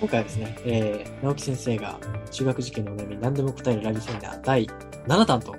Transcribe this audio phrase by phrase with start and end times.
[0.00, 1.98] 今回はですね、えー、直樹先生が
[2.30, 4.66] 中学受験のお悩みに何でも答えるラビセミナー第
[5.06, 5.54] 7弾と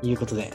[0.00, 0.52] いうことで、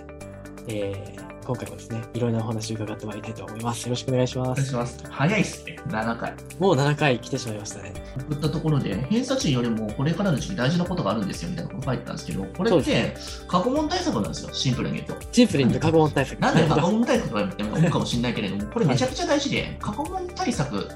[0.70, 3.84] えー、今回もですね、いろいろなお話を伺ってまいりたいと思います。
[3.84, 4.48] よろしくお願いします。
[4.48, 5.04] お願いします。
[5.10, 6.34] 早いっすね、7回。
[6.60, 7.94] もう7回来てしまいましたね。
[8.18, 13.16] 送ったところで、偏差値よりもこれからの時期大事なことがあるんですよみたいなこと書いてたんですけど、これって
[13.50, 15.28] 過去問対策なんですよ、シンプルに言うと。
[15.34, 16.40] シンプルに言うと過去問対策。
[16.40, 20.88] なんで 過去問対策とかって思うかもしれないけれども、これめちゃくちゃ大事で、過去問対策、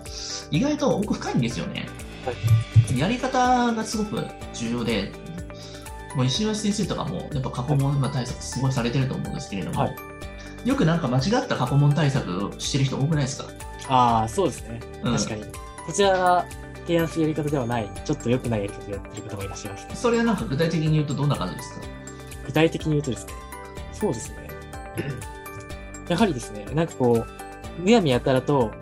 [0.52, 1.86] 意外と奥深いんですよね。
[2.30, 5.12] はいやり方がすごく重要で、
[6.16, 9.96] もう石橋先生とかも、やっぱ過去問対策すごいされてると思うんですけれども、はい
[10.66, 13.50] よくなんか間違った過去問対策をしてる人多くないですか？
[13.88, 14.82] ああ、そうですね。
[15.04, 15.44] うん確かに。
[15.86, 16.46] こちらが
[16.82, 19.96] 提案するやり方ではない、ちょっと良くないやり方でやってる方もいらっしゃいますね。
[19.96, 21.86] それはなんか具体的に言うとどんな感じですか？
[22.48, 23.34] 具体的に言うとですね、
[23.94, 24.50] そうですね。
[26.10, 28.74] やはりですね、なんかこう、むやみやたらと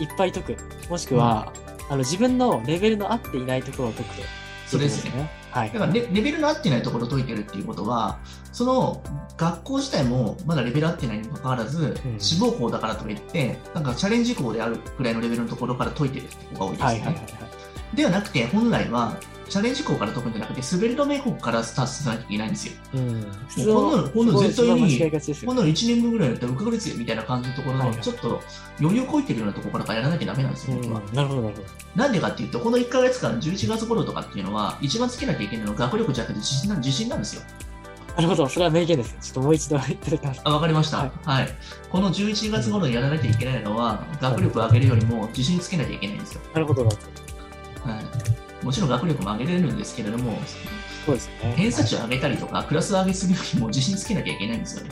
[0.00, 0.56] いっぱい解く、
[0.88, 1.52] もしくは、
[1.88, 4.22] あの自分のレベルの合っていないところを解くと。
[4.66, 5.10] それですね。
[5.12, 5.30] ね。
[5.50, 5.78] はいだ。
[5.78, 8.18] からレレベルの合ってないところを解いてるっていうことは、
[8.52, 9.02] その
[9.36, 16.94] 学校自体もまだレベル合ってないにもかかわらず、うん志望校だからといって、なんかチャレンジ校であるくらいのレベルのところから解いてる子が多いですよね。
[16.94, 17.45] はいはいはいはい。
[17.96, 19.16] ではなくて、本来は
[19.48, 22.74] チャレンジ校から解くんじゃなくて、滑り止め校からスタートさなきゃいけないんですよ。
[22.94, 23.22] うん。
[23.64, 24.98] こんなのこんなの絶対に
[25.46, 28.42] こんなの1年分ぐらいだったら受かるですよみたいな感じのところの、ちょっと
[28.80, 31.00] 余裕こいてるようなところからやらなきゃダメなんですよ、僕は。
[31.00, 31.68] うんなるほどなるほど。
[31.94, 37.42] なんでかっていうと、この1ヶ月間、11月頃とかっていうのは、一番つけなきゃいけないのは学力じゃなくて自信なん自信なんですよ。
[38.16, 38.48] なるほど。
[38.48, 39.16] それは名言です。
[39.20, 40.32] ちょっともう一度言っていた。
[40.42, 40.98] あ、わかりました。
[40.98, 41.48] ははいい。
[41.90, 46.40] この11月頃にやらなきゃいけないのは、学力を上げるよりも自信つけなきゃいけないんですよ。
[46.54, 47.25] なるほどなるほど。
[47.86, 48.64] はい。
[48.64, 50.38] もちろん学力も上げれるんですけれども、
[51.04, 51.54] そうですね。
[51.56, 54.90] 偏差値を上げたりとか、クラスを上げすぎるよりも自信つけなきゃいけないんですよね。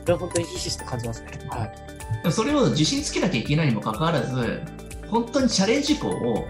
[0.00, 1.30] それは本当にひしひしと感じますね。
[1.50, 1.64] は
[2.24, 2.32] い。
[2.32, 4.62] それを自信つけなきゃいけないにもかかわらず、
[5.08, 6.48] 本当にチャレンジ校を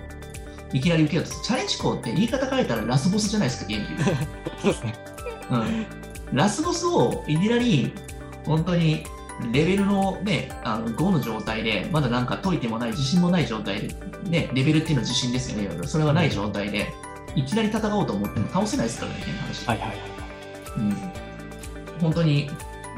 [0.73, 1.31] いきなり受けようと。
[1.43, 4.05] チャレンジ校って言い方変えたらラスボスじゃないですか、現地で。
[4.63, 4.95] そうですね。
[5.51, 5.87] うん、
[6.33, 7.93] ラスボスをいきなり
[8.47, 9.05] 本当に
[9.53, 13.95] レベルの,、ね、あの5の状態でまだなんか解いてもない自信もない状態で、
[14.29, 15.87] ね、レベルっていうのは自信ですよね。
[15.87, 16.93] それはない状態で
[17.35, 19.99] いきなり戦おうと思っても倒せないですからね話、はいはいはい。
[20.77, 20.97] うん、
[22.01, 22.51] 本当に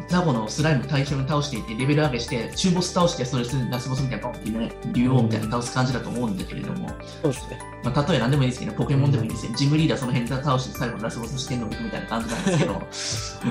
[0.08, 6.88] ザボのスライム対象に倒していってレベル上げして中ボス倒してそれでラスボスみたいなポンってね竜王みたいなの倒す感じだと思うんだけれども、
[7.22, 7.58] そうですね。
[7.82, 9.52] まあ、例え何でもいいですけど、ポケモンでもいいですよ。
[9.54, 12.72] ジムリーダーその辺で倒して最後のラスボスしてんのみたいな感じなんですけど、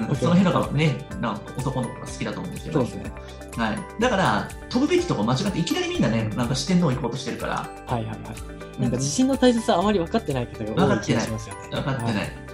[0.09, 3.11] うん、その辺のがね、なんか男の子が好きだと思うんですけど、そうですね。
[3.57, 4.01] はい。
[4.01, 8.81] だから、飛ぶべきとこ間違って、いきなりみんなね、なんか四天王行こうとしてるから、はいはいはい。
[8.81, 11.69] なんか自信の大切さあまり分かってない方が多い気がしますよね。
[11.71, 12.15] 分かってない。
[12.15, 12.45] はい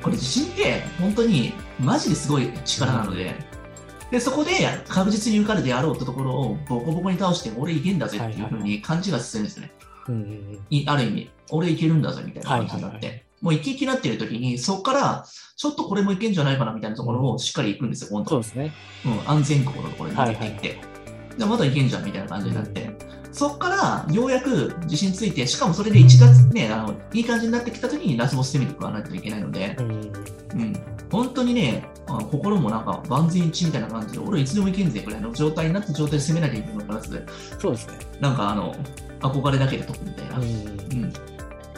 [0.00, 3.34] これ自信って、本当に、マジですごい力なので、
[4.10, 4.50] で、そこで
[4.88, 9.72] 確実に受かるであろうってところをボコボコに倒して、俺いけんだぜっていうふうに勘違いさせるんですよね。
[10.86, 18.30] ある意味、俺いけるんだぜみたいな感じになって、もうイケイケになってる時に、そこから、ちょっとこれもいけんじゃないかなみたいなところをしっかり行くんですよ、今度。
[18.30, 18.72] そうですね。
[19.04, 20.98] うん、安全校のところに出ていって、はいはい
[21.38, 22.90] でまだいけんじゃんみたいな感じになって、
[23.30, 30.12] そこからようやく自信ついて、しかもそれで1月ね、あのいい感じになってきた時にラスボス攻めていかないといけないので、うん。
[30.54, 30.72] うん、
[31.10, 37.08] 本当にね、あ心もなんか万全一致みたいな感じで、俺いつでもいけんぜぐらいの状態になった状態で攻めなきゃいけないのかなって、
[37.58, 37.98] そうですね。
[38.20, 38.74] なんかあの、
[39.20, 40.38] 憧れだけで解くみたいな。
[40.38, 40.44] うん。
[40.44, 41.12] うん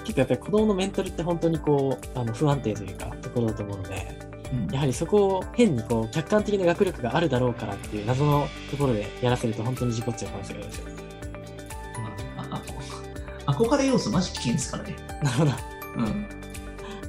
[0.03, 4.19] 結構やっぱり子供のメンタルって本当にこう、あの不安定というか、ところだと思うので、
[4.53, 10.95] うんやはりそこを変にこう、客観的な学力があるだろうからっていう謎のところでやらせると本当に事故っちゃう可能性がありますよね。
[12.39, 12.63] あ
[13.47, 14.97] あ憧れ要素マジ危険ですからね。
[15.23, 15.51] なるほど。
[15.99, 16.27] うん。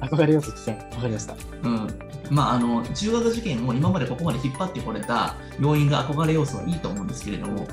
[0.02, 0.74] 憧れ要素危険。
[0.74, 1.34] わかりました。
[1.62, 1.88] うん。
[2.30, 7.66] まあ、あの、中学受験を今までここまで引っ張ってこれた要因が憧れ要素はいいと思うんですけれども、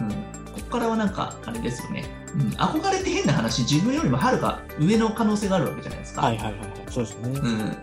[0.00, 0.08] うん。
[0.08, 2.04] ここからはなんか、あれですよね。
[2.34, 2.40] うん。
[2.56, 6.22] 憧れって変な話、自分よりもはるか上の可能性があるわけじゃないですか。
[6.22, 6.70] はいはいはいはい。
[6.90, 7.38] そうですね。
[7.38, 7.76] うん。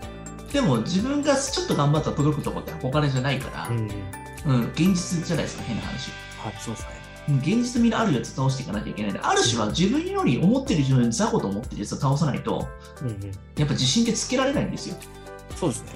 [0.52, 3.90] でも自分がちょっと頑張ったら届くとこって憧れじゃないからう、ん。
[4.46, 6.10] うん、現実じゃないですか、変な話。
[6.38, 7.03] はい、そうですね。
[7.28, 12.68] うん現実味のあるやつ倒していかなきゃいけないある種は自分より思ってる以上に雑魚と思ってるやつを倒さないと、
[13.02, 13.14] うんうん。
[13.56, 14.96] やっぱ自信ってつけられないんですよ。
[15.56, 15.92] そうですね。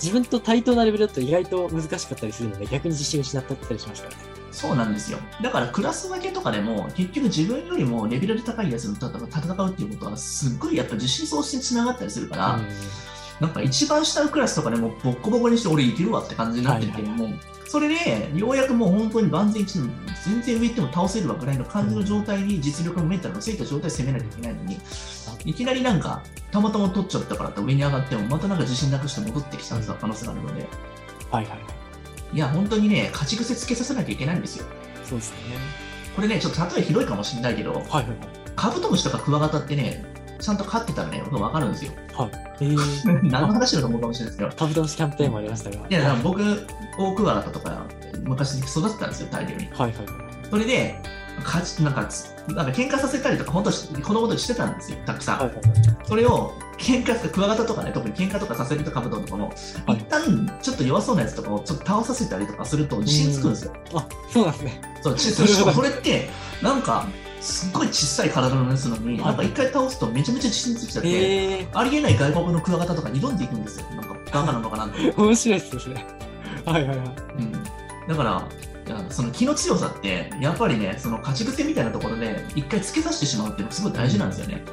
[0.00, 4.22] 自分と対等なレベルだと意外と難しかったりするので、逆に自信を失ったりしますからね。
[4.50, 5.18] そうなんですよ。
[5.40, 12.66] だからクラス分けとかでも、結局自分よりもレベルの高いやつと戦うっていうことは、すっごいやっぱ自信喪失につながったりするから、うん
[13.40, 17.28] なんか一番下のクラスとかでもボッコボコにして俺いけるわって感じになってて、はいはいもう
[17.72, 19.90] それでようやくもう本当に万全一致の
[20.26, 24.78] 全然上行っても倒せるわぐらいの感じの状態に実力もメンタルもついた状態で攻めなきゃいけないのに、
[25.46, 30.68] いきなりなんかたまたま取っちゃったからって上に上がってもまたなんか自信なくして戻ってきちゃう可能性があるので、
[31.30, 32.36] はいはい。
[32.36, 34.66] いや本当にね、勝ち癖つけさせなきゃいけないんですよ。
[35.02, 35.38] そうですね。
[36.14, 38.08] これね、ちょっと例えひどいかもしれないけど、はいはいはい。
[38.54, 40.11] カブトムシとかクワガタってね、
[40.42, 41.92] ちゃんと飼ってたらね、わかるんですよ。
[42.14, 42.30] はい。
[42.60, 44.56] えー、 何の話だと思うかもしれないですけど。
[44.56, 45.76] カブトムシキャンペーンもありましたが。
[45.76, 46.66] いや、だから僕、
[46.98, 47.86] オオクワガタとか
[48.24, 49.66] 昔育てたんですよ、大量に。
[49.66, 49.94] はいはいはい。
[50.50, 51.00] それで、
[51.44, 55.38] かちなんかつ、なんか喧嘩させたりとか、本当は子供としてたんですよ、たくさん。
[55.38, 55.96] はいはいはい。
[56.04, 59.52] それを、喧嘩クワガタとかね、特に喧嘩とかさせるとカブトとかも、
[59.86, 63.72] はい一旦ちょっと弱そうなやつとかをちょっと倒させたりとかすると自信つくんですよ。
[63.94, 64.80] あ、そうなんですね。
[65.00, 66.28] そう、ちしかもこれって、
[66.60, 67.06] なんか、
[67.42, 73.86] すっごい小さい体のやつなのに、はいなんか一回倒すとめちゃめちゃ自信ついちゃって、ええありえない外国のクワガタとかに挑んでいくんですよ。
[73.90, 74.98] なんか、バカなのかなって。
[74.98, 76.06] ー、面白いですね。
[76.64, 77.08] はいはいはい。
[77.38, 77.52] うん。
[78.08, 78.48] だから、
[79.10, 84.64] その気の強さって、やっぱりね、その勝ち癖みたいなところで、一回つけさせてしまうっていうのがすごい大事なんですよね。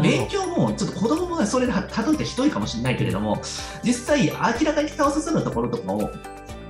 [0.00, 3.40] 勉強も、ちょっと子供もねそれで例えてひどいかもしれないけれども、
[3.82, 4.32] 実際、明
[4.66, 6.10] らかに倒させるところとかを、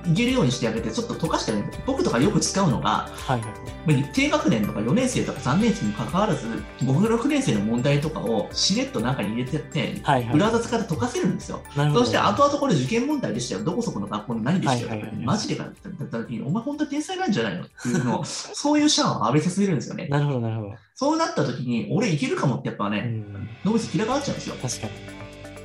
[0.05, 1.67] いけるようにしてあげて、ちょっと溶かしてあげる。
[1.85, 3.93] 僕とかよく使うのが、はいはい。
[3.99, 6.47] まあ低学年とか4年生とか3年生に関わらず、
[6.81, 10.35] 5、6年生の問題とかをしれっと中に入れてって、はいはい。
[10.35, 11.61] 裏技使って解かせるんですよ。
[11.75, 12.05] なるほど。
[12.05, 13.63] そして後々これ受験問題でしたよ。
[13.63, 14.89] どこそこの学校の何でしたよ。
[14.89, 17.63] はいはいはいマジでかって言った時に、お前本当に天才なんじゃないの？
[17.63, 20.07] っていうのを、 そういうシャワーを浴びさせるんですよね。
[20.09, 20.75] なるほどなるほど。
[20.95, 23.49] そうなった時に、俺いけるかもってやっぱうね、ん。
[23.63, 24.55] 脳みそ切ら替わっちゃうんですよ。
[24.61, 24.93] 確かに。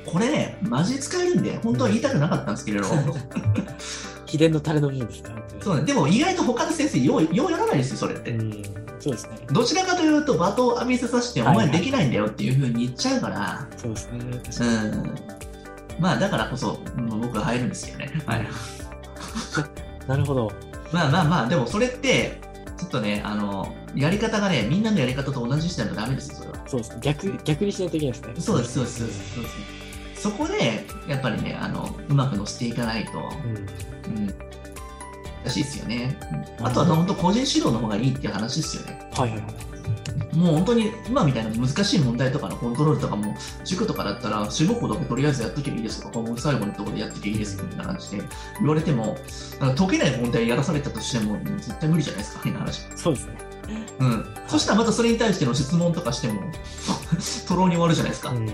[0.05, 2.87] これね、マジで使えるんで、本当は言いたくなかったんですけれど、
[4.29, 5.31] 秘伝のタレの部分ですか？
[5.61, 8.31] そうね、でも意外と他の先生、よう、ようやらないですよ、それって。
[8.31, 8.63] うん。
[8.99, 9.37] そうですね。
[9.51, 14.19] どちらかというと、罵倒を浴びせさせて、おはいはい前できないんだよっていうふうに言っちゃうから、そうですね。
[14.51, 14.67] 確う。
[15.01, 15.15] ん。
[15.99, 18.11] まあ、だからこそ、うん僕は入るんですけどね。
[18.25, 18.47] はい。
[20.07, 20.51] なるほど。
[20.91, 22.39] まあまあまあ、でもそれって、
[22.77, 26.55] ちょっとね、あの、やり方がね、みんなのやり方と同じにしないとダメですよ、それは。
[26.67, 26.97] そうですね。
[27.01, 28.33] 逆、逆にしないといけないですね。
[28.39, 29.33] そうです、そうです、そうです。
[29.35, 29.55] そうです
[30.19, 33.31] そこで、やっぱりね、あの、うまく乗せていかないと、
[34.07, 34.17] うん。
[34.17, 34.27] うん。
[35.45, 36.17] らしいですよね。
[36.59, 39.09] うんあとは本当個人指導の方がいいっていう話ですよね。
[39.13, 40.35] はいはいはい。
[40.35, 48.23] もう本当に今みたいな難しい問題とかのコントロールとかも、塾とかだったら、志望校だけとりあえずやっとけばいいですとか、もう最後のところでやってけばいいですみたいな感じで
[48.59, 49.17] 言われても、
[49.59, 52.83] なんか解けない問題やらされたとしても、絶対無理じゃないですか、変な話。
[52.95, 53.49] そうですね。
[53.99, 54.25] うん。
[54.47, 56.41] そしたらまたそれに対しての質問とかしても、
[57.47, 58.31] とろうに終わるじゃないですか。
[58.31, 58.51] うん。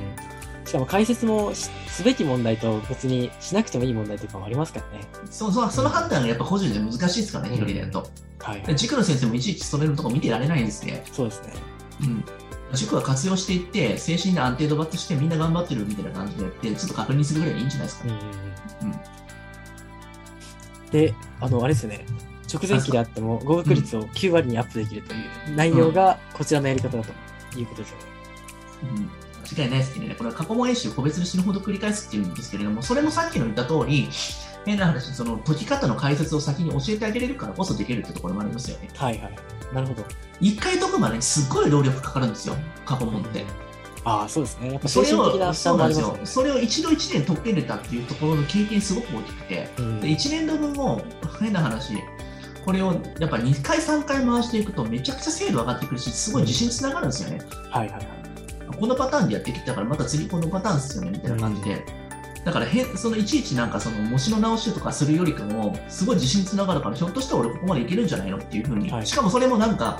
[0.65, 5.05] しかも解説もしすべき問題と別にしなくてもいい問題とかもありますからね。
[5.29, 8.07] そそその判断がやっぱ個人で難しいですからね、一人でやると。
[8.39, 8.75] はい。
[8.75, 11.03] 塾の先生もいちいちそれのとこ見てられないんですね。
[11.11, 11.53] そうですね。
[12.01, 12.25] うん。
[12.73, 18.19] 塾は活用していって、精神で安定度抜してみんな頑張ってるみたいな感じでやって、ちょっと確認するぐらいでいいんじゃないですかうんね。
[18.81, 18.99] うんうん。
[20.91, 22.05] で、あの、あれですね。
[22.51, 28.03] 直前期であっても合格率を9割にアップできるという内容がこちらのやり方だということですよね。
[28.83, 34.09] うん間違いないですけどね、これは過去問演習を個別に死ぬほど繰り返すっていうんですけれども、それもさっきの言った通り、
[34.65, 38.89] 変な話、その解き方の解説を先に教えてあげれるからこそできるってところもありますよね。
[38.95, 39.37] はいはい。
[39.73, 40.03] なるほど。
[40.41, 42.55] 一回解くまでにすっごい労力かかるんですよ、
[42.85, 43.45] 過去問って。
[44.03, 44.71] ああ、そうですね。
[44.71, 46.07] やっぱそれ精神的なを、負そうなんですよ。
[46.07, 46.43] 担もありますね。
[46.43, 51.01] それを一度一年解けれたっていうところの経験すごく大きくて、うんで1年度分を
[51.39, 51.93] 変な話、
[52.63, 57.39] これをやっぱ2回、3回回していくとめちゃくちゃ精度上がってくるし、すごい自信つながるんですよね。
[57.69, 58.07] はいはいはい。
[58.73, 61.85] このパターンでやってきたから、また次このパターンですよね、みたいな感じで。
[62.45, 68.91] だからへん、そのいちいちなんかその模試の直しとかするよりかも、すごい自信つながるから、ひょっとしたら俺ここまでいけるんじゃないのっていうふうに。
[68.91, 69.99] はいしかもそれもなんか、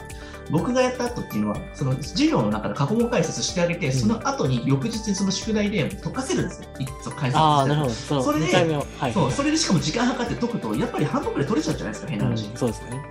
[0.52, 6.70] 僕がやった後っていうのは、その授業の中で過去問解説してあげて、んその後に翌日にその宿題で解かせるんですよ。
[6.80, 7.94] いつ解説ああ、してなるほど。
[7.94, 8.86] そのそれで2回目を。
[9.00, 9.14] はい。
[9.14, 12.52] そう、それでしかも時間計って解くと、やっぱり半分くらい取れちゃうじゃないですか、変なうん話。
[12.54, 13.04] そうですね。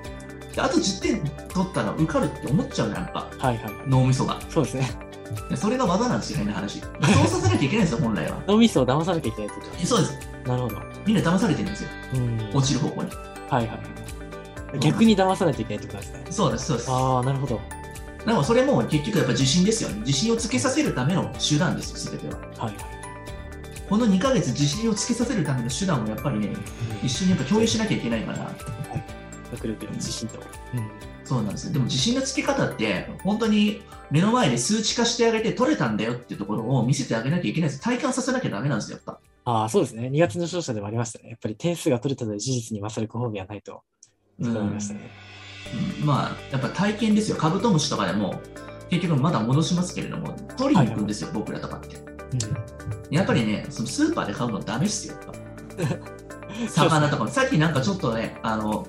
[0.54, 3.72] であと10点取ったら受かるって思っちゃうじゃん、やっぱ、はいはい。
[3.88, 4.38] 脳みそが。
[4.48, 4.88] そうですね。
[5.48, 6.80] でそれが技なんですよ、変な話。
[6.80, 6.90] そう
[7.26, 8.42] させなきゃいけないんですよ、本来は。
[8.46, 9.86] 脳みそを騙さなきゃいけないってこと？
[9.86, 10.18] そうです。
[10.46, 10.76] なるほど。
[11.06, 12.50] みんな騙されてるんですよ、うん。
[12.52, 13.10] 落ちる方向に。
[13.10, 13.18] はい
[13.50, 14.78] はいはい。
[14.80, 16.24] 逆に騙さないといけないってことですね？
[16.30, 16.90] そうです、そうです。
[16.90, 17.60] ああ、なるほど。
[18.26, 20.00] でもそれも結局やっぱ自信ですよね。
[20.00, 22.40] 自信をつけさせるための手段ですよ、すべては。
[22.40, 22.74] はいはい。
[23.88, 26.54] この2ヶ月自信をつけさせるための手段をやっぱりね、
[27.02, 28.50] 一緒にやっぱ共有しなきゃいけないから、
[29.52, 30.40] 学力の自信と。
[30.74, 30.90] うん。
[31.24, 31.72] そうなんですよ。
[31.72, 37.80] でも自信のつけ方って、本当に目の前で数値化してあげて取れたんだよっていうところを見せてあげなきゃいけないです。
[37.80, 39.18] 体感させなきゃダメなんですよ、やっぱ。
[39.46, 40.08] ああ、そうですね。
[40.08, 41.30] 2月の勝者でもありましたね。
[41.30, 43.82] やっぱり点数が取れたので事実に勝るご褒美はないと。
[44.40, 45.00] 思いましたね。
[46.00, 47.36] うんまあ、やっぱ体験ですよ。
[47.36, 48.40] カブトムシとかでも、
[48.90, 51.96] 結局まだ戻しますけれども、取りに行くんですよ、僕らとかって。
[53.10, 55.14] やっぱりね、そのスーパーで買うのダメっすよ。
[56.68, 58.86] 魚とかも、さっきなんかちょっとね、あの、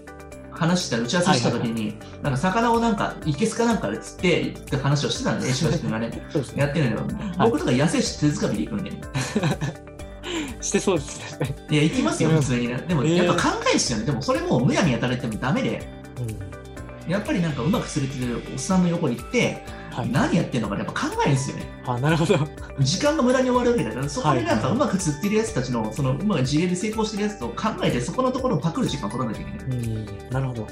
[0.56, 6.12] 話した、打ち合わせしたときに、なんか魚をなんか、いけすかなんかで釣ってって話をしてたんで、石橋君が ね。
[6.56, 7.08] やってるのよ。
[7.40, 8.92] 僕とか野生種手づかみで行くんで、
[10.62, 11.56] してそうですね。
[11.70, 12.84] いや、行きますよ、うん普通にね。
[12.88, 14.06] でも、えーやっぱ考えですよね。
[14.06, 15.88] でも、それもむやみやたられてもダメで、
[16.20, 17.12] うん。
[17.12, 19.64] やっぱりなんかうまく釣れてるおっさんの横に行って、
[19.96, 21.64] はい何やってんのかやっぱ考えるんですよね。
[21.86, 22.38] あ、なるほど。
[22.80, 29.78] 時間が無駄に終わるわけだから、そこでなんかはいはいうまく釣ってるやつたちの、そのうまく事例で成功してるやつと考えて、そこのところをパクる時間を取らなきゃいけない。
[29.78, 30.68] うん、なるほど。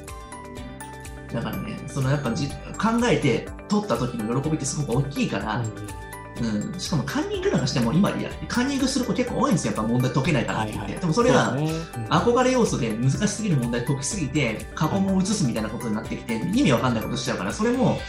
[1.33, 2.53] だからね、そのやっぱじ考
[3.05, 5.63] えて取った時の喜びってすごく大きいから、
[6.41, 10.93] うん、しかもカンニングなんかしても今いや、カンニングする子結構多いんですよ、やっぱ問題解けないからって言って。
[10.95, 17.99] でもそれは、うですねうん憧れ要素で難しすぎる問題解きすぎて、過去問を移すみたいなことになってきて、意味わかんないことしちゃうから、それも、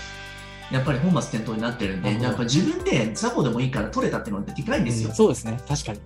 [0.74, 5.14] やっぱり本末転倒になってるんで、やっぱ自分で雑魚でもいいから取れたっていうのはでかいんですようん。
[5.14, 5.60] そうですね。
[5.68, 6.00] 確かに。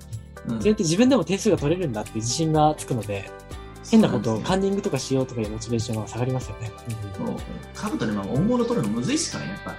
[0.48, 3.30] うんそれって自分でも点数が取れるんだって自信がつくので、
[3.90, 6.70] 変なことをカンニングとかしようとかいうモチベーションが下がりますよね。
[7.16, 7.36] そう
[7.74, 9.74] カブトでも大物取るのむずいっすからね、やっぱ。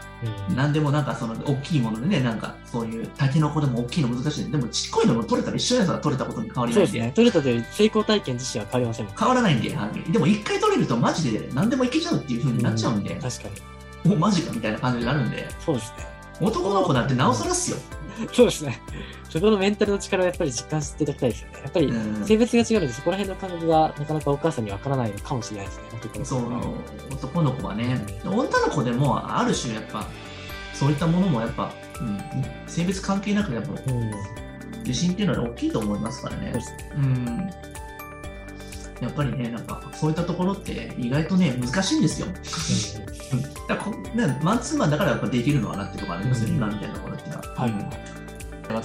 [0.50, 4.52] うん何でもなんかその大きいものでね、なんかそういうタケノコでも大きいの難しい。
[4.52, 6.88] でもちっこいのも取れたら一緒のやつが取れたことに変わりないんで。
[6.88, 7.14] そうですね。
[7.16, 13.79] 取れたという成功体験自身は変わりません変わらないんで、はいでも一回取れるとマジで何でもいけちゃうっていう風になっちゃうんで、確かに。
[14.04, 16.08] もうマジかみたいな感じになるんで、そうですね。
[16.42, 17.78] 男の子なんてなおさらっすよ。
[18.34, 18.82] そうですね。
[19.30, 21.60] そこのメンタルの力をやっぱり実感していただきたいですよね。
[21.64, 25.84] やっぱりうん性別が違うので、そこら辺の感覚がなかなかお母さんにわからないのかもしれないですね。
[25.94, 26.62] 男の子そうは、
[27.12, 30.08] 男の子はね、女の子でもある種やっぱ、
[30.74, 32.20] そういったものもやっぱ、うん、
[32.68, 34.12] 性別関係なくやっぱうん。
[34.86, 36.54] 自信っていうのは大きいと思いますからね。
[36.96, 37.50] うん。
[39.02, 42.28] やっぱりね、なんかそういったところって意外とね、難しいんですよ。
[42.28, 47.56] うんだからこね、マンツーマンだからやっぱできるのかなってところありますよ、うん今みたいなところっていうのは。
[47.56, 47.70] はい。
[47.70, 47.90] うん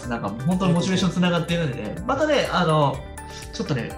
[0.09, 2.97] なんか本当にモチベーションつながってるのでね、またね、あの、
[3.53, 3.91] ちょっとね、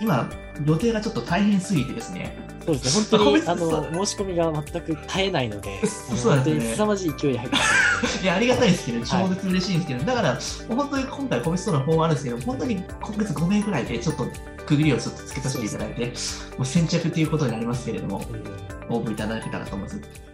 [0.00, 0.26] 今、
[0.64, 2.34] 予定がちょっと大変すぎてですね、
[2.64, 3.18] そうですね。
[3.18, 7.62] 本当に、あの、申し込みが全く絶えないので、そうなんですね凄まじい勢いで入ってま
[8.08, 8.22] す。
[8.22, 10.38] いや、ありがたいですけど、はい超絶嬉しいんですけど、だから、
[10.68, 14.26] 本当に今回、コミストの方あるんですけど、本当に今月5名くらいで、ちょっと
[14.68, 16.12] 区切りをちょっとつけさせていただいて、
[16.58, 20.27] もう先着ということになりますけれども、うん応募いただけたらと思います。